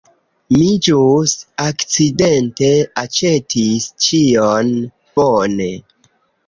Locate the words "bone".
5.21-5.73